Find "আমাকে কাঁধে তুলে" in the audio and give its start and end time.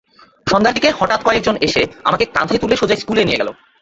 2.03-2.75